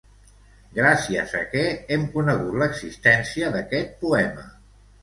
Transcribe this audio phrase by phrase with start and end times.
[0.77, 1.63] Gràcies a què
[1.97, 4.53] hem conegut l'existència d'aquest poema?